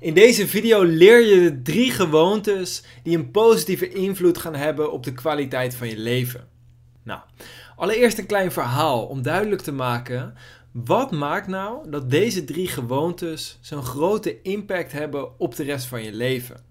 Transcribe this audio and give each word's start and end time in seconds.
In 0.00 0.14
deze 0.14 0.48
video 0.48 0.82
leer 0.82 1.20
je 1.20 1.40
de 1.40 1.62
drie 1.62 1.90
gewoontes 1.90 2.84
die 3.02 3.16
een 3.16 3.30
positieve 3.30 3.88
invloed 3.88 4.38
gaan 4.38 4.54
hebben 4.54 4.92
op 4.92 5.02
de 5.02 5.12
kwaliteit 5.12 5.74
van 5.74 5.88
je 5.88 5.98
leven. 5.98 6.48
Nou, 7.02 7.20
allereerst 7.76 8.18
een 8.18 8.26
klein 8.26 8.52
verhaal 8.52 9.06
om 9.06 9.22
duidelijk 9.22 9.62
te 9.62 9.72
maken 9.72 10.34
wat 10.72 11.10
maakt 11.10 11.46
nou 11.46 11.90
dat 11.90 12.10
deze 12.10 12.44
drie 12.44 12.68
gewoontes 12.68 13.58
zo'n 13.60 13.82
grote 13.82 14.42
impact 14.42 14.92
hebben 14.92 15.38
op 15.38 15.56
de 15.56 15.62
rest 15.62 15.86
van 15.86 16.02
je 16.02 16.12
leven. 16.12 16.64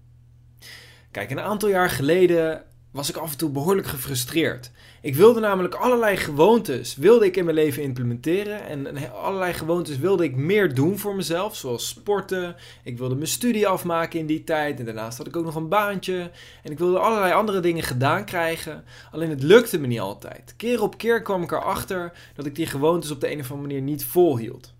Kijk, 1.10 1.30
een 1.30 1.40
aantal 1.40 1.68
jaar 1.68 1.90
geleden 1.90 2.64
was 2.94 3.08
ik 3.08 3.16
af 3.16 3.30
en 3.30 3.38
toe 3.38 3.50
behoorlijk 3.50 3.86
gefrustreerd. 3.86 4.70
Ik 5.00 5.14
wilde 5.14 5.40
namelijk 5.40 5.74
allerlei 5.74 6.16
gewoontes 6.16 6.96
wilde 6.96 7.24
ik 7.24 7.36
in 7.36 7.44
mijn 7.44 7.56
leven 7.56 7.82
implementeren 7.82 8.66
en 8.66 9.12
allerlei 9.12 9.52
gewoontes 9.52 9.98
wilde 9.98 10.24
ik 10.24 10.36
meer 10.36 10.74
doen 10.74 10.98
voor 10.98 11.14
mezelf, 11.14 11.56
zoals 11.56 11.88
sporten. 11.88 12.56
Ik 12.84 12.98
wilde 12.98 13.14
mijn 13.14 13.26
studie 13.26 13.66
afmaken 13.66 14.18
in 14.18 14.26
die 14.26 14.44
tijd 14.44 14.78
en 14.78 14.84
daarnaast 14.84 15.18
had 15.18 15.26
ik 15.26 15.36
ook 15.36 15.44
nog 15.44 15.54
een 15.54 15.68
baantje 15.68 16.30
en 16.62 16.72
ik 16.72 16.78
wilde 16.78 16.98
allerlei 16.98 17.32
andere 17.32 17.60
dingen 17.60 17.82
gedaan 17.82 18.24
krijgen. 18.24 18.84
Alleen 19.12 19.30
het 19.30 19.42
lukte 19.42 19.78
me 19.78 19.86
niet 19.86 20.00
altijd. 20.00 20.54
Keer 20.56 20.82
op 20.82 20.98
keer 20.98 21.22
kwam 21.22 21.42
ik 21.42 21.52
erachter 21.52 22.12
dat 22.34 22.46
ik 22.46 22.54
die 22.54 22.66
gewoontes 22.66 23.10
op 23.10 23.20
de 23.20 23.32
een 23.32 23.40
of 23.40 23.50
andere 23.50 23.68
manier 23.68 23.82
niet 23.82 24.04
volhield. 24.04 24.73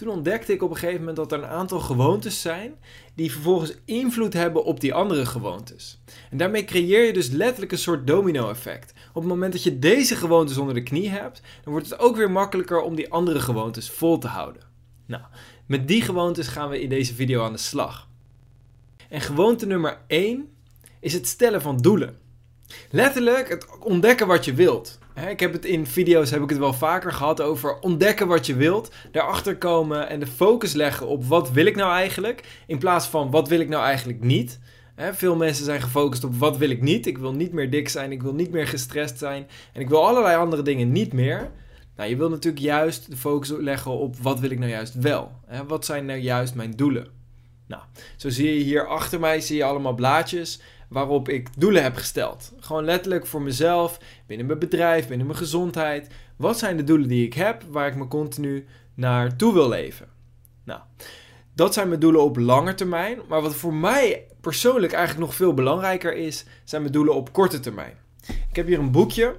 Toen 0.00 0.08
ontdekte 0.08 0.52
ik 0.52 0.62
op 0.62 0.70
een 0.70 0.76
gegeven 0.76 0.98
moment 0.98 1.16
dat 1.16 1.32
er 1.32 1.38
een 1.38 1.48
aantal 1.48 1.80
gewoontes 1.80 2.40
zijn 2.40 2.74
die 3.14 3.32
vervolgens 3.32 3.74
invloed 3.84 4.32
hebben 4.32 4.64
op 4.64 4.80
die 4.80 4.94
andere 4.94 5.26
gewoontes. 5.26 6.00
En 6.30 6.36
daarmee 6.36 6.64
creëer 6.64 7.04
je 7.04 7.12
dus 7.12 7.28
letterlijk 7.28 7.72
een 7.72 7.78
soort 7.78 8.06
domino-effect. 8.06 8.92
Op 9.08 9.22
het 9.22 9.30
moment 9.30 9.52
dat 9.52 9.62
je 9.62 9.78
deze 9.78 10.16
gewoontes 10.16 10.56
onder 10.56 10.74
de 10.74 10.82
knie 10.82 11.10
hebt, 11.10 11.42
dan 11.62 11.72
wordt 11.72 11.90
het 11.90 11.98
ook 11.98 12.16
weer 12.16 12.30
makkelijker 12.30 12.80
om 12.80 12.94
die 12.94 13.10
andere 13.12 13.40
gewoontes 13.40 13.90
vol 13.90 14.18
te 14.18 14.26
houden. 14.26 14.62
Nou, 15.06 15.22
met 15.66 15.88
die 15.88 16.02
gewoontes 16.02 16.48
gaan 16.48 16.68
we 16.68 16.80
in 16.80 16.88
deze 16.88 17.14
video 17.14 17.44
aan 17.44 17.52
de 17.52 17.58
slag. 17.58 18.08
En 19.08 19.20
gewoonte 19.20 19.66
nummer 19.66 20.00
1 20.06 20.48
is 21.00 21.12
het 21.12 21.26
stellen 21.26 21.62
van 21.62 21.76
doelen. 21.76 22.18
Letterlijk 22.90 23.48
het 23.48 23.66
ontdekken 23.80 24.26
wat 24.26 24.44
je 24.44 24.54
wilt. 24.54 24.98
Ik 25.28 25.40
heb 25.40 25.52
het 25.52 25.64
in 25.64 25.86
video's 25.86 26.30
heb 26.30 26.42
ik 26.42 26.48
het 26.48 26.58
wel 26.58 26.72
vaker 26.72 27.12
gehad 27.12 27.40
over 27.40 27.78
ontdekken 27.78 28.26
wat 28.26 28.46
je 28.46 28.54
wilt, 28.54 28.90
daarachter 29.12 29.56
komen 29.56 30.08
en 30.08 30.20
de 30.20 30.26
focus 30.26 30.72
leggen 30.72 31.06
op 31.06 31.24
wat 31.24 31.50
wil 31.50 31.66
ik 31.66 31.76
nou 31.76 31.92
eigenlijk, 31.92 32.62
in 32.66 32.78
plaats 32.78 33.06
van 33.06 33.30
wat 33.30 33.48
wil 33.48 33.60
ik 33.60 33.68
nou 33.68 33.84
eigenlijk 33.84 34.20
niet. 34.20 34.58
Veel 35.12 35.36
mensen 35.36 35.64
zijn 35.64 35.82
gefocust 35.82 36.24
op 36.24 36.34
wat 36.34 36.56
wil 36.56 36.70
ik 36.70 36.82
niet. 36.82 37.06
Ik 37.06 37.18
wil 37.18 37.32
niet 37.32 37.52
meer 37.52 37.70
dik 37.70 37.88
zijn, 37.88 38.12
ik 38.12 38.22
wil 38.22 38.34
niet 38.34 38.50
meer 38.50 38.66
gestrest 38.66 39.18
zijn 39.18 39.46
en 39.72 39.80
ik 39.80 39.88
wil 39.88 40.06
allerlei 40.06 40.36
andere 40.36 40.62
dingen 40.62 40.92
niet 40.92 41.12
meer. 41.12 41.50
Nou, 41.96 42.10
je 42.10 42.16
wil 42.16 42.28
natuurlijk 42.28 42.62
juist 42.62 43.10
de 43.10 43.16
focus 43.16 43.50
leggen 43.58 43.90
op 43.90 44.16
wat 44.16 44.40
wil 44.40 44.50
ik 44.50 44.58
nou 44.58 44.70
juist 44.70 44.94
wel. 44.94 45.32
Wat 45.66 45.84
zijn 45.84 46.06
nou 46.06 46.18
juist 46.18 46.54
mijn 46.54 46.76
doelen? 46.76 47.08
Nou, 47.66 47.82
zo 48.16 48.28
zie 48.28 48.54
je 48.54 48.64
hier 48.64 48.86
achter 48.86 49.20
mij 49.20 49.40
zie 49.40 49.56
je 49.56 49.64
allemaal 49.64 49.94
blaadjes 49.94 50.60
waarop 50.90 51.28
ik 51.28 51.48
doelen 51.56 51.82
heb 51.82 51.96
gesteld. 51.96 52.52
Gewoon 52.58 52.84
letterlijk 52.84 53.26
voor 53.26 53.42
mezelf, 53.42 53.98
binnen 54.26 54.46
mijn 54.46 54.58
bedrijf, 54.58 55.08
binnen 55.08 55.26
mijn 55.26 55.38
gezondheid. 55.38 56.08
Wat 56.36 56.58
zijn 56.58 56.76
de 56.76 56.84
doelen 56.84 57.08
die 57.08 57.26
ik 57.26 57.34
heb 57.34 57.62
waar 57.70 57.86
ik 57.86 57.96
me 57.96 58.08
continu 58.08 58.66
naartoe 58.94 59.52
wil 59.52 59.68
leven? 59.68 60.08
Nou, 60.64 60.80
dat 61.54 61.74
zijn 61.74 61.88
mijn 61.88 62.00
doelen 62.00 62.22
op 62.22 62.36
lange 62.36 62.74
termijn. 62.74 63.18
Maar 63.28 63.42
wat 63.42 63.54
voor 63.54 63.74
mij 63.74 64.26
persoonlijk 64.40 64.92
eigenlijk 64.92 65.26
nog 65.26 65.36
veel 65.36 65.54
belangrijker 65.54 66.16
is, 66.16 66.44
zijn 66.64 66.82
mijn 66.82 66.94
doelen 66.94 67.14
op 67.14 67.32
korte 67.32 67.60
termijn. 67.60 67.94
Ik 68.48 68.56
heb 68.56 68.66
hier 68.66 68.78
een 68.78 68.90
boekje. 68.90 69.36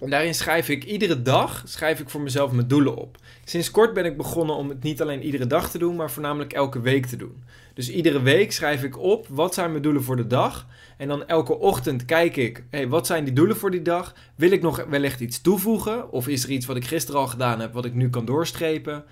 Daarin 0.00 0.34
schrijf 0.34 0.68
ik 0.68 0.84
iedere 0.84 1.22
dag 1.22 1.62
schrijf 1.66 2.00
ik 2.00 2.08
voor 2.08 2.20
mezelf 2.20 2.52
mijn 2.52 2.68
doelen 2.68 2.96
op. 2.96 3.16
Sinds 3.44 3.70
kort 3.70 3.94
ben 3.94 4.04
ik 4.04 4.16
begonnen 4.16 4.56
om 4.56 4.68
het 4.68 4.82
niet 4.82 5.02
alleen 5.02 5.22
iedere 5.22 5.46
dag 5.46 5.70
te 5.70 5.78
doen, 5.78 5.96
maar 5.96 6.10
voornamelijk 6.10 6.52
elke 6.52 6.80
week 6.80 7.06
te 7.06 7.16
doen. 7.16 7.44
Dus 7.74 7.90
iedere 7.90 8.22
week 8.22 8.52
schrijf 8.52 8.82
ik 8.82 8.98
op 8.98 9.26
wat 9.28 9.54
zijn 9.54 9.70
mijn 9.70 9.82
doelen 9.82 10.02
voor 10.02 10.16
de 10.16 10.26
dag. 10.26 10.66
En 10.96 11.08
dan 11.08 11.26
elke 11.26 11.58
ochtend 11.58 12.04
kijk 12.04 12.36
ik, 12.36 12.64
wat 12.88 13.06
zijn 13.06 13.24
die 13.24 13.32
doelen 13.32 13.56
voor 13.56 13.70
die 13.70 13.82
dag? 13.82 14.14
Wil 14.34 14.50
ik 14.50 14.62
nog 14.62 14.84
wellicht 14.88 15.20
iets 15.20 15.40
toevoegen? 15.40 16.12
Of 16.12 16.28
is 16.28 16.44
er 16.44 16.50
iets 16.50 16.66
wat 16.66 16.76
ik 16.76 16.84
gisteren 16.84 17.20
al 17.20 17.26
gedaan 17.26 17.60
heb, 17.60 17.72
wat 17.72 17.84
ik 17.84 17.94
nu 17.94 18.10
kan 18.10 18.24
doorstrepen? 18.24 19.04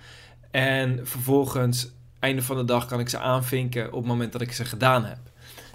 En 0.51 0.99
vervolgens, 1.07 1.91
einde 2.19 2.41
van 2.41 2.57
de 2.57 2.65
dag, 2.65 2.85
kan 2.85 2.99
ik 2.99 3.09
ze 3.09 3.17
aanvinken 3.17 3.87
op 3.87 3.99
het 3.99 4.05
moment 4.05 4.31
dat 4.31 4.41
ik 4.41 4.51
ze 4.51 4.65
gedaan 4.65 5.05
heb. 5.05 5.19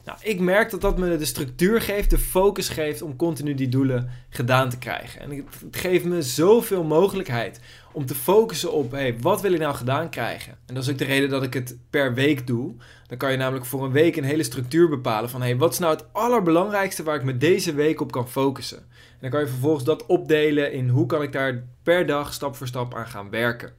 Nou, 0.08 0.20
ik 0.22 0.40
merk 0.40 0.70
dat 0.70 0.80
dat 0.80 0.98
me 0.98 1.16
de 1.16 1.24
structuur 1.24 1.80
geeft, 1.80 2.10
de 2.10 2.18
focus 2.18 2.68
geeft 2.68 3.02
om 3.02 3.16
continu 3.16 3.54
die 3.54 3.68
doelen 3.68 4.10
gedaan 4.28 4.68
te 4.68 4.78
krijgen. 4.78 5.20
En 5.20 5.30
het 5.30 5.76
geeft 5.76 6.04
me 6.04 6.22
zoveel 6.22 6.84
mogelijkheid 6.84 7.60
om 7.92 8.06
te 8.06 8.14
focussen 8.14 8.72
op, 8.72 8.90
hey, 8.90 9.18
wat 9.20 9.40
wil 9.40 9.52
ik 9.52 9.58
nou 9.58 9.74
gedaan 9.74 10.10
krijgen? 10.10 10.52
En 10.66 10.74
dat 10.74 10.82
is 10.82 10.90
ook 10.90 10.98
de 10.98 11.04
reden 11.04 11.28
dat 11.28 11.42
ik 11.42 11.54
het 11.54 11.76
per 11.90 12.14
week 12.14 12.46
doe. 12.46 12.74
Dan 13.06 13.18
kan 13.18 13.30
je 13.30 13.36
namelijk 13.36 13.66
voor 13.66 13.84
een 13.84 13.92
week 13.92 14.16
een 14.16 14.24
hele 14.24 14.42
structuur 14.42 14.88
bepalen 14.88 15.30
van, 15.30 15.42
hey, 15.42 15.56
wat 15.56 15.72
is 15.72 15.78
nou 15.78 15.94
het 15.94 16.04
allerbelangrijkste 16.12 17.02
waar 17.02 17.16
ik 17.16 17.24
me 17.24 17.36
deze 17.36 17.74
week 17.74 18.00
op 18.00 18.12
kan 18.12 18.28
focussen? 18.28 18.78
En 18.78 19.18
dan 19.20 19.30
kan 19.30 19.40
je 19.40 19.46
vervolgens 19.46 19.84
dat 19.84 20.06
opdelen 20.06 20.72
in 20.72 20.88
hoe 20.88 21.06
kan 21.06 21.22
ik 21.22 21.32
daar 21.32 21.64
per 21.82 22.06
dag 22.06 22.32
stap 22.32 22.56
voor 22.56 22.66
stap 22.66 22.94
aan 22.94 23.06
gaan 23.06 23.30
werken. 23.30 23.72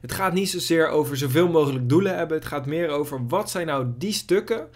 Het 0.00 0.12
gaat 0.12 0.32
niet 0.32 0.50
zozeer 0.50 0.88
over 0.88 1.16
zoveel 1.16 1.48
mogelijk 1.48 1.88
doelen 1.88 2.16
hebben, 2.16 2.36
het 2.36 2.46
gaat 2.46 2.66
meer 2.66 2.88
over 2.88 3.26
wat 3.26 3.50
zijn 3.50 3.66
nou 3.66 3.86
die 3.98 4.12
stukken 4.12 4.68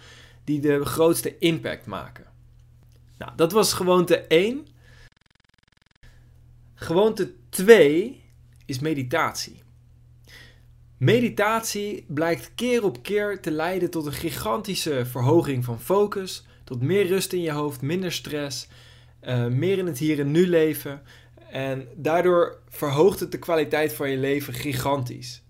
die 0.44 0.60
de 0.60 0.84
grootste 0.84 1.38
impact 1.38 1.86
maken. 1.86 2.24
Nou, 3.18 3.32
dat 3.36 3.52
was 3.52 3.72
gewoonte 3.72 4.16
1. 4.16 4.66
Gewoonte 6.74 7.32
2 7.48 8.22
is 8.66 8.78
meditatie. 8.78 9.62
Meditatie 10.96 12.04
blijkt 12.08 12.50
keer 12.54 12.84
op 12.84 13.02
keer 13.02 13.40
te 13.40 13.50
leiden 13.50 13.90
tot 13.90 14.06
een 14.06 14.12
gigantische 14.12 15.06
verhoging 15.06 15.64
van 15.64 15.80
focus, 15.80 16.46
tot 16.64 16.82
meer 16.82 17.06
rust 17.06 17.32
in 17.32 17.40
je 17.40 17.50
hoofd, 17.50 17.82
minder 17.82 18.12
stress, 18.12 18.68
uh, 19.22 19.46
meer 19.46 19.78
in 19.78 19.86
het 19.86 19.98
hier 19.98 20.20
en 20.20 20.30
nu 20.30 20.46
leven. 20.46 21.02
En 21.50 21.88
daardoor 21.96 22.58
verhoogt 22.68 23.20
het 23.20 23.32
de 23.32 23.38
kwaliteit 23.38 23.92
van 23.92 24.10
je 24.10 24.16
leven 24.16 24.54
gigantisch. 24.54 25.42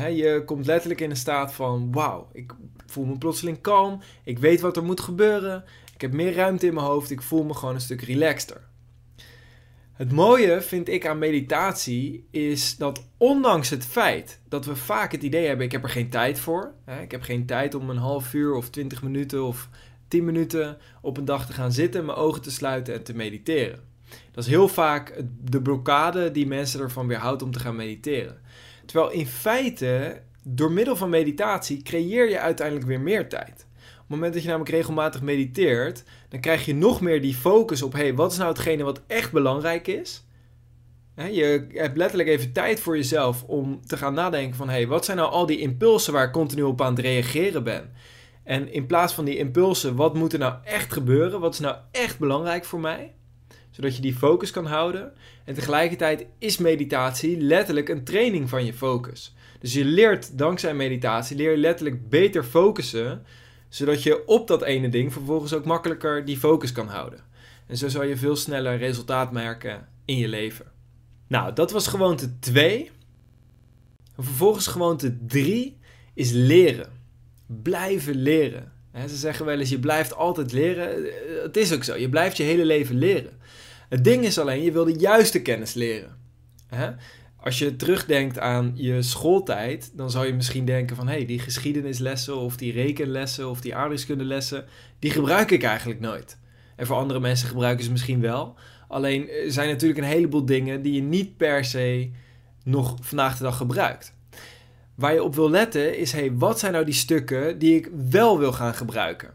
Je 0.00 0.42
komt 0.46 0.66
letterlijk 0.66 1.00
in 1.00 1.10
een 1.10 1.16
staat 1.16 1.52
van: 1.52 1.92
wauw, 1.92 2.28
ik 2.32 2.54
voel 2.86 3.04
me 3.04 3.18
plotseling 3.18 3.60
kalm, 3.60 4.00
ik 4.24 4.38
weet 4.38 4.60
wat 4.60 4.76
er 4.76 4.84
moet 4.84 5.00
gebeuren, 5.00 5.64
ik 5.94 6.00
heb 6.00 6.12
meer 6.12 6.34
ruimte 6.34 6.66
in 6.66 6.74
mijn 6.74 6.86
hoofd, 6.86 7.10
ik 7.10 7.22
voel 7.22 7.44
me 7.44 7.54
gewoon 7.54 7.74
een 7.74 7.80
stuk 7.80 8.02
relaxter. 8.02 8.70
Het 9.92 10.12
mooie 10.12 10.62
vind 10.62 10.88
ik 10.88 11.06
aan 11.06 11.18
meditatie 11.18 12.26
is 12.30 12.76
dat 12.76 13.06
ondanks 13.16 13.70
het 13.70 13.84
feit 13.84 14.40
dat 14.48 14.64
we 14.64 14.76
vaak 14.76 15.12
het 15.12 15.22
idee 15.22 15.46
hebben: 15.46 15.66
ik 15.66 15.72
heb 15.72 15.82
er 15.82 15.88
geen 15.88 16.08
tijd 16.08 16.40
voor. 16.40 16.74
Hè, 16.84 17.00
ik 17.02 17.10
heb 17.10 17.22
geen 17.22 17.46
tijd 17.46 17.74
om 17.74 17.90
een 17.90 17.96
half 17.96 18.34
uur 18.34 18.54
of 18.54 18.70
twintig 18.70 19.02
minuten 19.02 19.44
of 19.44 19.68
tien 20.08 20.24
minuten 20.24 20.78
op 21.00 21.16
een 21.16 21.24
dag 21.24 21.46
te 21.46 21.52
gaan 21.52 21.72
zitten, 21.72 22.04
mijn 22.04 22.18
ogen 22.18 22.42
te 22.42 22.50
sluiten 22.50 22.94
en 22.94 23.02
te 23.02 23.14
mediteren. 23.14 23.80
Dat 24.32 24.44
is 24.44 24.50
heel 24.50 24.68
vaak 24.68 25.22
de 25.42 25.62
blokkade 25.62 26.30
die 26.30 26.46
mensen 26.46 26.80
ervan 26.80 27.06
weerhoudt 27.06 27.42
om 27.42 27.50
te 27.50 27.58
gaan 27.58 27.76
mediteren. 27.76 28.40
Terwijl 28.86 29.10
in 29.10 29.26
feite, 29.26 30.20
door 30.42 30.72
middel 30.72 30.96
van 30.96 31.10
meditatie, 31.10 31.82
creëer 31.82 32.28
je 32.28 32.38
uiteindelijk 32.38 32.86
weer 32.86 33.00
meer 33.00 33.28
tijd 33.28 33.66
het 34.02 34.20
moment 34.20 34.32
dat 34.32 34.42
je 34.42 34.48
namelijk 34.48 34.76
regelmatig 34.76 35.22
mediteert, 35.22 36.04
dan 36.28 36.40
krijg 36.40 36.64
je 36.64 36.74
nog 36.74 37.00
meer 37.00 37.22
die 37.22 37.34
focus 37.34 37.82
op: 37.82 37.92
hey, 37.92 38.14
wat 38.14 38.32
is 38.32 38.38
nou 38.38 38.48
hetgene 38.48 38.82
wat 38.82 39.00
echt 39.06 39.32
belangrijk 39.32 39.86
is? 39.86 40.24
je 41.14 41.66
hebt 41.72 41.96
letterlijk 41.96 42.28
even 42.28 42.52
tijd 42.52 42.80
voor 42.80 42.96
jezelf 42.96 43.44
om 43.44 43.86
te 43.86 43.96
gaan 43.96 44.14
nadenken 44.14 44.56
van... 44.56 44.68
hey, 44.68 44.86
wat 44.86 45.04
zijn 45.04 45.16
nou 45.16 45.30
al 45.30 45.46
die 45.46 45.58
impulsen 45.58 46.12
waar 46.12 46.26
ik 46.26 46.32
continu 46.32 46.62
op 46.62 46.80
aan 46.80 46.94
het 46.94 47.04
reageren 47.04 47.64
ben? 47.64 47.92
En 48.44 48.72
in 48.72 48.86
plaats 48.86 49.14
van 49.14 49.24
die 49.24 49.36
impulsen, 49.36 49.96
wat 49.96 50.14
moet 50.14 50.32
er 50.32 50.38
nou 50.38 50.54
echt 50.64 50.92
gebeuren? 50.92 51.40
Wat 51.40 51.52
is 51.52 51.60
nou 51.60 51.76
echt 51.90 52.18
belangrijk 52.18 52.64
voor 52.64 52.80
mij? 52.80 53.12
Zodat 53.72 53.96
je 53.96 54.02
die 54.02 54.14
focus 54.14 54.50
kan 54.50 54.66
houden. 54.66 55.12
En 55.44 55.54
tegelijkertijd 55.54 56.26
is 56.38 56.58
meditatie 56.58 57.40
letterlijk 57.40 57.88
een 57.88 58.04
training 58.04 58.48
van 58.48 58.64
je 58.64 58.72
focus. 58.72 59.34
Dus 59.58 59.72
je 59.72 59.84
leert 59.84 60.38
dankzij 60.38 60.74
meditatie, 60.74 61.36
leer 61.36 61.50
je 61.50 61.56
letterlijk 61.56 62.08
beter 62.08 62.44
focussen 62.44 63.24
zodat 63.72 64.02
je 64.02 64.26
op 64.26 64.48
dat 64.48 64.62
ene 64.62 64.88
ding 64.88 65.12
vervolgens 65.12 65.54
ook 65.54 65.64
makkelijker 65.64 66.24
die 66.24 66.38
focus 66.38 66.72
kan 66.72 66.88
houden. 66.88 67.20
En 67.66 67.76
zo 67.76 67.88
zal 67.88 68.02
je 68.02 68.16
veel 68.16 68.36
sneller 68.36 68.76
resultaat 68.76 69.32
merken 69.32 69.88
in 70.04 70.16
je 70.16 70.28
leven. 70.28 70.66
Nou, 71.26 71.52
dat 71.52 71.70
was 71.70 71.86
gewoonte 71.86 72.38
2. 72.38 72.90
Vervolgens 74.14 74.66
gewoonte 74.66 75.26
3 75.26 75.78
is 76.14 76.30
leren. 76.30 76.92
Blijven 77.46 78.14
leren. 78.14 78.72
Ze 79.08 79.16
zeggen 79.16 79.46
wel 79.46 79.58
eens, 79.58 79.70
je 79.70 79.78
blijft 79.78 80.14
altijd 80.14 80.52
leren. 80.52 81.06
Het 81.42 81.56
is 81.56 81.72
ook 81.72 81.84
zo, 81.84 81.96
je 81.96 82.08
blijft 82.08 82.36
je 82.36 82.42
hele 82.42 82.64
leven 82.64 82.98
leren. 82.98 83.40
Het 83.88 84.04
ding 84.04 84.24
is 84.24 84.38
alleen, 84.38 84.62
je 84.62 84.72
wil 84.72 84.84
de 84.84 84.98
juiste 84.98 85.42
kennis 85.42 85.74
leren. 85.74 86.18
Als 87.36 87.58
je 87.58 87.76
terugdenkt 87.76 88.38
aan 88.38 88.72
je 88.74 89.02
schooltijd, 89.02 89.92
dan 89.94 90.10
zou 90.10 90.26
je 90.26 90.32
misschien 90.32 90.64
denken 90.64 90.96
van... 90.96 91.08
hé, 91.08 91.14
hey, 91.14 91.26
die 91.26 91.38
geschiedenislessen 91.38 92.36
of 92.36 92.56
die 92.56 92.72
rekenlessen 92.72 93.50
of 93.50 93.60
die 93.60 93.74
aardrijkskundelessen... 93.74 94.64
die 94.98 95.10
gebruik 95.10 95.50
ik 95.50 95.62
eigenlijk 95.62 96.00
nooit. 96.00 96.38
En 96.76 96.86
voor 96.86 96.96
andere 96.96 97.20
mensen 97.20 97.48
gebruiken 97.48 97.84
ze 97.84 97.90
misschien 97.90 98.20
wel. 98.20 98.56
Alleen 98.88 99.28
er 99.28 99.52
zijn 99.52 99.68
natuurlijk 99.68 100.00
een 100.00 100.06
heleboel 100.06 100.44
dingen 100.44 100.82
die 100.82 100.92
je 100.92 101.02
niet 101.02 101.36
per 101.36 101.64
se 101.64 102.10
nog 102.64 102.96
vandaag 103.00 103.36
de 103.36 103.42
dag 103.42 103.56
gebruikt. 103.56 104.14
Waar 104.94 105.12
je 105.12 105.22
op 105.22 105.34
wil 105.34 105.50
letten 105.50 105.98
is: 105.98 106.12
hey, 106.12 106.32
wat 106.34 106.58
zijn 106.58 106.72
nou 106.72 106.84
die 106.84 106.94
stukken 106.94 107.58
die 107.58 107.76
ik 107.76 107.90
wel 108.10 108.38
wil 108.38 108.52
gaan 108.52 108.74
gebruiken? 108.74 109.30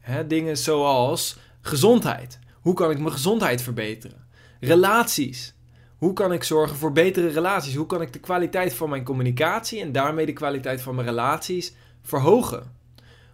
Hè, 0.00 0.26
dingen 0.26 0.56
zoals 0.56 1.38
gezondheid. 1.60 2.38
Hoe 2.60 2.74
kan 2.74 2.90
ik 2.90 2.98
mijn 2.98 3.12
gezondheid 3.12 3.62
verbeteren? 3.62 4.26
Relaties. 4.60 5.54
Hoe 5.96 6.12
kan 6.12 6.32
ik 6.32 6.44
zorgen 6.44 6.76
voor 6.76 6.92
betere 6.92 7.28
relaties? 7.28 7.74
Hoe 7.74 7.86
kan 7.86 8.02
ik 8.02 8.12
de 8.12 8.18
kwaliteit 8.18 8.74
van 8.74 8.90
mijn 8.90 9.04
communicatie 9.04 9.80
en 9.80 9.92
daarmee 9.92 10.26
de 10.26 10.32
kwaliteit 10.32 10.80
van 10.80 10.94
mijn 10.94 11.06
relaties 11.06 11.74
verhogen? 12.02 12.76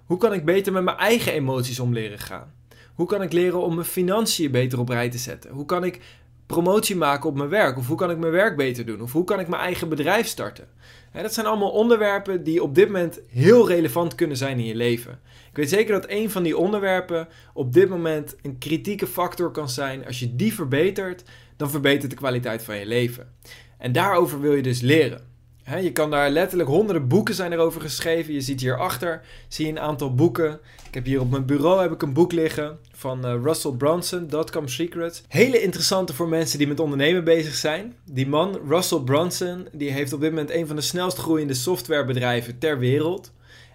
Hoe 0.05 0.19
kan 0.19 0.33
ik 0.33 0.45
beter 0.45 0.73
met 0.73 0.85
mijn 0.85 0.97
eigen 0.97 1.33
emoties 1.33 1.81
om 1.81 1.93
leren 1.93 2.19
gaan? 2.19 2.53
Hoe 2.95 3.07
kan 3.07 3.23
ik 3.23 3.33
leren 3.33 3.63
om 3.63 3.75
mijn 3.75 3.87
financiën 3.87 4.51
beter 4.51 4.79
op 4.79 4.89
rij 4.89 5.11
te 5.11 5.19
zetten? 5.19 5.51
Hoe 5.51 5.65
kan 5.65 5.85
ik 5.85 6.01
promotie 6.47 6.97
maken 6.97 7.29
op 7.29 7.37
mijn 7.37 7.49
werk? 7.49 7.77
Of 7.77 7.87
hoe 7.87 7.97
kan 7.97 8.11
ik 8.11 8.19
mijn 8.19 8.33
werk 8.33 8.57
beter 8.57 8.87
doen? 8.87 9.03
Of 9.03 9.13
hoe 9.13 9.25
kan 9.25 9.41
ik 9.41 9.49
mijn 9.49 9.63
eigen 9.63 9.89
bedrijf 9.89 10.27
starten? 10.27 10.69
dat 11.23 11.35
zijn 11.35 11.47
allemaal 11.47 11.71
onderwerpen 11.71 12.45
die 12.45 12.63
op 12.63 12.75
dit 12.75 12.87
moment 12.87 13.21
heel 13.29 13.69
relevant 13.69 14.15
kunnen 14.15 14.37
zijn 14.37 14.59
in 14.59 14.65
je 14.65 14.75
leven. 14.75 15.21
Ik 15.51 15.57
weet 15.57 15.69
zeker 15.69 15.93
dat 15.93 16.11
een 16.11 16.31
van 16.31 16.43
die 16.43 16.57
onderwerpen 16.57 17.29
op 17.53 17.73
dit 17.73 17.89
moment 17.89 18.37
een 18.43 18.59
kritieke 18.59 19.07
factor 19.07 19.51
kan 19.51 19.69
zijn. 19.69 20.07
Als 20.07 20.19
je 20.19 20.37
die 20.37 20.55
verbetert, 20.55 21.23
dan 21.57 21.71
verbetert 21.71 22.11
de 22.11 22.17
kwaliteit 22.17 22.63
van 22.63 22.77
je 22.79 22.87
leven. 22.87 23.33
En 23.79 23.93
daarover 23.93 24.41
wil 24.41 24.55
je 24.55 24.63
dus 24.63 24.81
leren. 24.81 25.34
Je 25.65 25.93
kan 25.93 26.11
daar 26.11 26.31
letterlijk 26.31 26.69
honderden 26.69 27.09
boeken 27.09 27.35
zijn 27.35 27.53
erover 27.53 27.81
geschreven. 27.81 28.35
Je 28.35 28.41
ziet 28.41 28.61
hierachter, 28.61 29.23
zie 29.49 29.69
een 29.69 29.79
aantal 29.79 30.15
boeken. 30.15 30.61
Ik 30.89 30.95
heb 30.95 31.05
hier 31.05 31.21
op 31.21 31.31
mijn 31.31 31.47
bureau 31.47 31.83
heb 31.83 31.93
ik 31.93 32.03
een 32.03 32.13
boek 32.13 32.33
liggen 32.33 32.79
van 32.93 33.27
uh, 33.27 33.43
Russell 33.43 33.73
Brunson, 33.73 34.27
Dotcom 34.27 34.69
Secrets. 34.69 35.23
Hele 35.29 35.63
interessante 35.63 36.15
voor 36.15 36.29
mensen 36.29 36.59
die 36.59 36.67
met 36.67 36.81
ondernemen 36.81 37.25
bezig 37.25 37.55
zijn. 37.55 37.95
Die 38.05 38.27
man, 38.27 38.61
Russell 38.69 38.99
Brunson, 39.01 39.69
die 39.73 39.91
heeft 39.91 40.13
op 40.13 40.21
dit 40.21 40.31
moment 40.31 40.51
een 40.51 40.67
van 40.67 40.77
de 40.77 40.83
snelst 40.83 41.19
groeiende 41.19 41.55
softwarebedrijven 41.55 42.59
ter 42.59 42.79
wereld. 42.79 43.33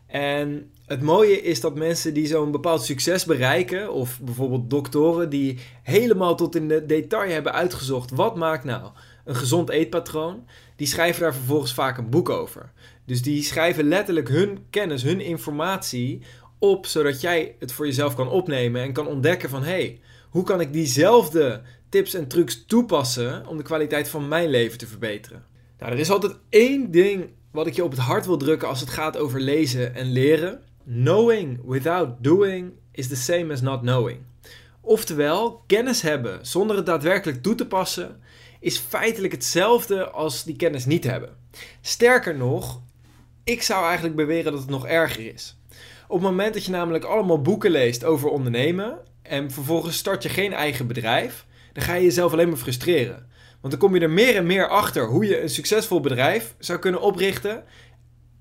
En 0.07 0.71
het 0.85 1.01
mooie 1.01 1.41
is 1.41 1.61
dat 1.61 1.75
mensen 1.75 2.13
die 2.13 2.27
zo'n 2.27 2.51
bepaald 2.51 2.83
succes 2.83 3.25
bereiken, 3.25 3.93
of 3.93 4.19
bijvoorbeeld 4.21 4.69
doktoren 4.69 5.29
die 5.29 5.59
helemaal 5.83 6.35
tot 6.35 6.55
in 6.55 6.67
de 6.67 6.85
detail 6.85 7.31
hebben 7.31 7.53
uitgezocht 7.53 8.11
wat 8.11 8.35
maakt 8.35 8.63
nou 8.63 8.89
een 9.29 9.35
gezond 9.35 9.69
eetpatroon, 9.69 10.45
die 10.75 10.87
schrijven 10.87 11.21
daar 11.21 11.33
vervolgens 11.33 11.73
vaak 11.73 11.97
een 11.97 12.09
boek 12.09 12.29
over. 12.29 12.71
Dus 13.05 13.21
die 13.21 13.43
schrijven 13.43 13.87
letterlijk 13.87 14.29
hun 14.29 14.65
kennis, 14.69 15.03
hun 15.03 15.21
informatie 15.21 16.21
op, 16.59 16.85
zodat 16.85 17.21
jij 17.21 17.55
het 17.59 17.71
voor 17.71 17.85
jezelf 17.85 18.15
kan 18.15 18.29
opnemen 18.29 18.81
en 18.81 18.93
kan 18.93 19.07
ontdekken 19.07 19.49
van 19.49 19.63
hé, 19.63 19.69
hey, 19.69 19.99
hoe 20.29 20.43
kan 20.43 20.61
ik 20.61 20.73
diezelfde 20.73 21.61
tips 21.89 22.13
en 22.13 22.27
trucs 22.27 22.65
toepassen 22.65 23.47
om 23.47 23.57
de 23.57 23.63
kwaliteit 23.63 24.09
van 24.09 24.27
mijn 24.27 24.49
leven 24.49 24.77
te 24.77 24.87
verbeteren? 24.87 25.43
Nou, 25.79 25.91
er 25.91 25.99
is 25.99 26.09
altijd 26.09 26.35
één 26.49 26.91
ding 26.91 27.29
wat 27.51 27.67
ik 27.67 27.73
je 27.73 27.83
op 27.83 27.91
het 27.91 27.99
hart 27.99 28.25
wil 28.25 28.37
drukken 28.37 28.67
als 28.67 28.79
het 28.79 28.89
gaat 28.89 29.17
over 29.17 29.41
lezen 29.41 29.95
en 29.95 30.11
leren. 30.11 30.61
Knowing 30.85 31.59
without 31.65 32.23
doing 32.23 32.71
is 32.91 33.07
the 33.07 33.15
same 33.15 33.53
as 33.53 33.61
not 33.61 33.79
knowing. 33.79 34.19
Oftewel, 34.81 35.63
kennis 35.67 36.01
hebben 36.01 36.45
zonder 36.45 36.75
het 36.75 36.85
daadwerkelijk 36.85 37.43
toe 37.43 37.55
te 37.55 37.67
passen 37.67 38.19
is 38.59 38.77
feitelijk 38.77 39.33
hetzelfde 39.33 40.09
als 40.09 40.43
die 40.43 40.55
kennis 40.55 40.85
niet 40.85 41.03
hebben. 41.03 41.37
Sterker 41.81 42.35
nog, 42.35 42.81
ik 43.43 43.61
zou 43.61 43.85
eigenlijk 43.85 44.15
beweren 44.15 44.51
dat 44.51 44.61
het 44.61 44.69
nog 44.69 44.87
erger 44.87 45.33
is. 45.33 45.57
Op 46.07 46.15
het 46.21 46.29
moment 46.29 46.53
dat 46.53 46.65
je 46.65 46.71
namelijk 46.71 47.03
allemaal 47.03 47.41
boeken 47.41 47.71
leest 47.71 48.03
over 48.03 48.29
ondernemen 48.29 48.99
en 49.21 49.51
vervolgens 49.51 49.97
start 49.97 50.23
je 50.23 50.29
geen 50.29 50.53
eigen 50.53 50.87
bedrijf, 50.87 51.45
dan 51.73 51.83
ga 51.83 51.93
je 51.93 52.03
jezelf 52.03 52.31
alleen 52.33 52.49
maar 52.49 52.57
frustreren. 52.57 53.27
Want 53.61 53.73
dan 53.73 53.81
kom 53.81 53.95
je 53.95 54.01
er 54.01 54.09
meer 54.09 54.35
en 54.35 54.45
meer 54.45 54.67
achter 54.67 55.07
hoe 55.07 55.25
je 55.25 55.41
een 55.41 55.49
succesvol 55.49 55.99
bedrijf 55.99 56.55
zou 56.59 56.79
kunnen 56.79 57.01
oprichten 57.01 57.63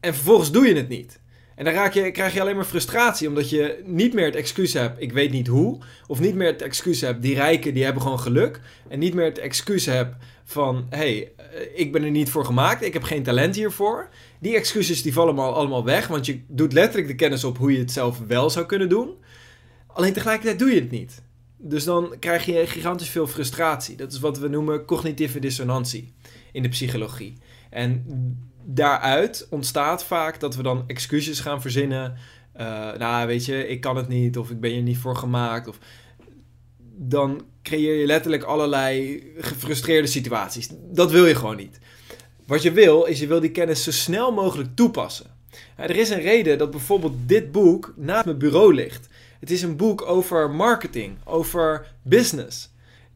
en 0.00 0.14
vervolgens 0.14 0.52
doe 0.52 0.66
je 0.66 0.74
het 0.74 0.88
niet. 0.88 1.20
En 1.58 1.64
dan 1.64 1.72
raak 1.72 1.92
je, 1.92 2.10
krijg 2.10 2.34
je 2.34 2.40
alleen 2.40 2.56
maar 2.56 2.64
frustratie, 2.64 3.28
omdat 3.28 3.50
je 3.50 3.82
niet 3.84 4.14
meer 4.14 4.24
het 4.24 4.34
excuus 4.34 4.72
hebt, 4.72 5.02
ik 5.02 5.12
weet 5.12 5.30
niet 5.30 5.46
hoe. 5.46 5.78
Of 6.06 6.20
niet 6.20 6.34
meer 6.34 6.46
het 6.46 6.62
excuus 6.62 7.00
hebt, 7.00 7.22
die 7.22 7.34
rijken 7.34 7.74
die 7.74 7.84
hebben 7.84 8.02
gewoon 8.02 8.20
geluk. 8.20 8.60
En 8.88 8.98
niet 8.98 9.14
meer 9.14 9.24
het 9.24 9.38
excuus 9.38 9.86
hebt 9.86 10.16
van, 10.44 10.86
hé, 10.90 10.96
hey, 10.96 11.32
eh, 11.36 11.80
ik 11.80 11.92
ben 11.92 12.02
er 12.02 12.10
niet 12.10 12.30
voor 12.30 12.44
gemaakt, 12.44 12.84
ik 12.84 12.92
heb 12.92 13.02
geen 13.02 13.22
talent 13.22 13.54
hiervoor. 13.54 14.08
Die 14.40 14.56
excuses 14.56 15.02
die 15.02 15.12
vallen 15.12 15.34
allemaal, 15.34 15.54
allemaal 15.54 15.84
weg, 15.84 16.06
want 16.06 16.26
je 16.26 16.40
doet 16.48 16.72
letterlijk 16.72 17.08
de 17.08 17.14
kennis 17.14 17.44
op 17.44 17.58
hoe 17.58 17.72
je 17.72 17.78
het 17.78 17.92
zelf 17.92 18.18
wel 18.26 18.50
zou 18.50 18.66
kunnen 18.66 18.88
doen. 18.88 19.14
Alleen 19.86 20.12
tegelijkertijd 20.12 20.58
doe 20.58 20.70
je 20.70 20.80
het 20.80 20.90
niet. 20.90 21.22
Dus 21.56 21.84
dan 21.84 22.14
krijg 22.20 22.44
je 22.44 22.66
gigantisch 22.66 23.10
veel 23.10 23.26
frustratie. 23.26 23.96
Dat 23.96 24.12
is 24.12 24.18
wat 24.18 24.38
we 24.38 24.48
noemen 24.48 24.84
cognitieve 24.84 25.38
dissonantie 25.38 26.12
in 26.52 26.62
de 26.62 26.68
psychologie. 26.68 27.36
En 27.70 28.04
daaruit 28.70 29.46
ontstaat 29.50 30.04
vaak 30.04 30.40
dat 30.40 30.56
we 30.56 30.62
dan 30.62 30.84
excuses 30.86 31.40
gaan 31.40 31.60
verzinnen. 31.60 32.16
Uh, 32.60 32.92
nou, 32.92 33.26
weet 33.26 33.44
je, 33.44 33.68
ik 33.68 33.80
kan 33.80 33.96
het 33.96 34.08
niet, 34.08 34.38
of 34.38 34.50
ik 34.50 34.60
ben 34.60 34.74
er 34.74 34.82
niet 34.82 34.98
voor 34.98 35.16
gemaakt. 35.16 35.68
Of 35.68 35.78
dan 36.96 37.42
creëer 37.62 37.94
je 37.94 38.06
letterlijk 38.06 38.42
allerlei 38.42 39.22
gefrustreerde 39.38 40.08
situaties. 40.08 40.68
Dat 40.92 41.10
wil 41.10 41.26
je 41.26 41.34
gewoon 41.34 41.56
niet. 41.56 41.78
Wat 42.46 42.62
je 42.62 42.72
wil, 42.72 43.04
is 43.04 43.20
je 43.20 43.26
wil 43.26 43.40
die 43.40 43.50
kennis 43.50 43.82
zo 43.82 43.90
snel 43.90 44.32
mogelijk 44.32 44.68
toepassen. 44.74 45.26
er 45.76 45.96
is 45.96 46.10
een 46.10 46.20
reden 46.20 46.58
dat 46.58 46.70
bijvoorbeeld 46.70 47.14
dit 47.26 47.52
boek 47.52 47.94
naast 47.96 48.24
mijn 48.24 48.38
bureau 48.38 48.74
ligt. 48.74 49.08
Het 49.40 49.50
is 49.50 49.62
een 49.62 49.76
boek 49.76 50.02
over 50.02 50.50
marketing, 50.50 51.16
over 51.24 51.94
business. 52.02 52.70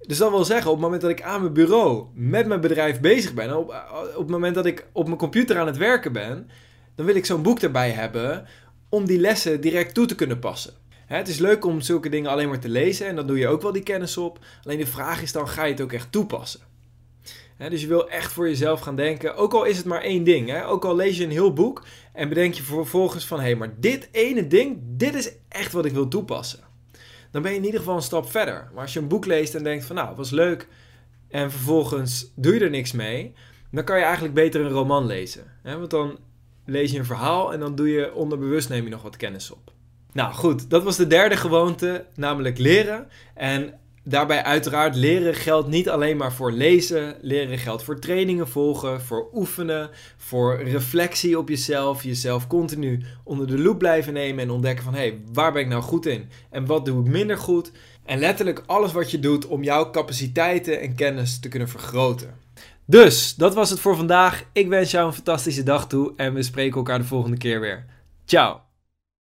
Dus 0.07 0.19
dat 0.19 0.31
wil 0.31 0.45
zeggen, 0.45 0.71
op 0.71 0.77
het 0.77 0.85
moment 0.85 1.03
dat 1.03 1.11
ik 1.11 1.23
aan 1.23 1.41
mijn 1.41 1.53
bureau 1.53 2.07
met 2.15 2.47
mijn 2.47 2.61
bedrijf 2.61 3.01
bezig 3.01 3.35
ben, 3.35 3.57
op, 3.57 3.69
op 4.15 4.19
het 4.19 4.29
moment 4.29 4.55
dat 4.55 4.67
ik 4.67 4.87
op 4.93 5.07
mijn 5.07 5.19
computer 5.19 5.59
aan 5.59 5.67
het 5.67 5.77
werken 5.77 6.13
ben, 6.13 6.51
dan 6.95 7.07
wil 7.07 7.15
ik 7.15 7.27
zo'n 7.27 7.43
boek 7.43 7.61
erbij 7.61 7.91
hebben 7.91 8.47
om 8.89 9.07
die 9.07 9.19
lessen 9.19 9.61
direct 9.61 9.95
toe 9.95 10.07
te 10.07 10.15
kunnen 10.15 10.39
passen. 10.39 10.73
het 11.07 11.29
is 11.29 11.39
leuk 11.39 11.65
om 11.65 11.81
zulke 11.81 12.09
dingen 12.09 12.31
alleen 12.31 12.49
maar 12.49 12.61
te 12.61 12.69
lezen 12.69 13.07
en 13.07 13.17
dan 13.17 13.27
doe 13.27 13.39
je 13.39 13.49
ook 13.49 13.63
wel 13.63 13.73
die 13.73 13.83
kennis 13.83 14.17
op. 14.17 14.39
Alleen 14.63 14.79
de 14.79 14.87
vraag 14.87 15.23
is 15.23 15.33
dan, 15.33 15.49
ga 15.49 15.65
je 15.65 15.73
het 15.73 15.81
ook 15.81 15.93
echt 15.93 16.13
toepassen? 16.13 16.61
dus 17.69 17.81
je 17.81 17.87
wil 17.87 18.09
echt 18.09 18.33
voor 18.33 18.49
jezelf 18.49 18.81
gaan 18.81 18.97
denken, 18.97 19.37
ook 19.37 19.55
al 19.55 19.65
is 19.65 19.77
het 19.77 19.87
maar 19.87 20.03
één 20.03 20.25
ding. 20.25 20.63
Ook 20.65 20.85
al 20.85 20.97
lees 20.97 21.17
je 21.17 21.25
een 21.25 21.31
heel 21.31 21.53
boek 21.53 21.85
en 22.13 22.29
bedenk 22.29 22.55
je 22.55 22.63
vervolgens 22.63 23.27
van, 23.27 23.39
hé, 23.39 23.45
hey, 23.45 23.55
maar 23.55 23.75
dit 23.79 24.09
ene 24.13 24.47
ding, 24.47 24.79
dit 24.83 25.15
is 25.15 25.33
echt 25.49 25.73
wat 25.73 25.85
ik 25.85 25.93
wil 25.93 26.09
toepassen 26.09 26.72
dan 27.33 27.43
ben 27.43 27.51
je 27.51 27.57
in 27.57 27.65
ieder 27.65 27.81
geval 27.81 27.97
een 27.97 28.03
stap 28.03 28.31
verder. 28.31 28.69
Maar 28.73 28.83
als 28.83 28.93
je 28.93 29.01
een 29.01 29.09
boek 29.09 29.27
leest 29.27 29.55
en 29.55 29.65
denkt 29.65 29.85
van 29.85 29.97
nou, 29.97 30.17
was 30.17 30.31
leuk 30.31 30.69
en 31.29 31.51
vervolgens 31.51 32.33
doe 32.35 32.55
je 32.55 32.61
er 32.61 32.71
niks 32.71 32.93
mee, 32.93 33.35
dan 33.71 33.85
kan 33.85 33.99
je 33.99 34.05
eigenlijk 34.05 34.35
beter 34.35 34.61
een 34.61 34.71
roman 34.71 35.07
lezen. 35.07 35.45
Hè? 35.63 35.79
Want 35.79 35.91
dan 35.91 36.19
lees 36.65 36.93
je 36.93 36.99
een 36.99 37.05
verhaal 37.05 37.53
en 37.53 37.61
dan 37.61 37.75
doe 37.75 37.89
je 37.89 38.15
onderbewust 38.15 38.69
neem 38.69 38.85
je 38.85 38.91
nog 38.91 39.03
wat 39.03 39.17
kennis 39.17 39.51
op. 39.51 39.73
Nou 40.13 40.33
goed, 40.33 40.71
dat 40.71 40.83
was 40.83 40.97
de 40.97 41.07
derde 41.07 41.37
gewoonte, 41.37 42.05
namelijk 42.15 42.59
leren. 42.59 43.09
En 43.35 43.75
Daarbij 44.05 44.43
uiteraard 44.43 44.95
leren 44.95 45.35
geldt 45.35 45.69
niet 45.69 45.89
alleen 45.89 46.17
maar 46.17 46.33
voor 46.33 46.53
lezen. 46.53 47.17
Leren 47.21 47.59
geldt 47.59 47.83
voor 47.83 47.99
trainingen 47.99 48.49
volgen, 48.49 49.01
voor 49.01 49.29
oefenen, 49.33 49.91
voor 50.17 50.63
reflectie 50.63 51.39
op 51.39 51.49
jezelf. 51.49 52.03
Jezelf 52.03 52.47
continu 52.47 53.03
onder 53.25 53.47
de 53.47 53.59
loep 53.59 53.79
blijven 53.79 54.13
nemen 54.13 54.45
en 54.45 54.51
ontdekken 54.51 54.85
van 54.85 54.95
hé, 54.95 55.01
hey, 55.01 55.21
waar 55.33 55.53
ben 55.53 55.63
ik 55.63 55.69
nou 55.69 55.83
goed 55.83 56.07
in 56.07 56.29
en 56.51 56.67
wat 56.67 56.85
doe 56.85 57.05
ik 57.05 57.11
minder 57.13 57.39
goed. 57.39 57.73
En 58.05 58.19
letterlijk 58.19 58.63
alles 58.67 58.93
wat 58.93 59.11
je 59.11 59.19
doet 59.19 59.47
om 59.47 59.63
jouw 59.63 59.91
capaciteiten 59.91 60.81
en 60.81 60.95
kennis 60.95 61.39
te 61.41 61.49
kunnen 61.49 61.69
vergroten. 61.69 62.35
Dus, 62.87 63.35
dat 63.35 63.55
was 63.55 63.71
het 63.71 63.81
voor 63.81 63.97
vandaag. 63.97 64.45
Ik 64.53 64.69
wens 64.69 64.91
jou 64.91 65.07
een 65.07 65.13
fantastische 65.13 65.63
dag 65.63 65.87
toe 65.87 66.13
en 66.17 66.35
we 66.35 66.43
spreken 66.43 66.77
elkaar 66.77 66.99
de 66.99 67.05
volgende 67.05 67.39
keer 67.39 67.61
weer. 67.61 67.85
Ciao! 68.25 68.72